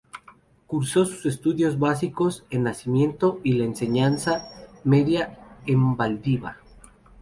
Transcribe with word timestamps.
Cursó 0.65 1.05
sus 1.05 1.27
estudios 1.27 1.77
básicos 1.77 2.43
en 2.49 2.63
Nacimiento 2.63 3.39
y 3.43 3.51
la 3.53 3.65
enseñanza 3.65 4.47
media 4.83 5.37
en 5.67 5.95
Valdivia. 5.95 6.57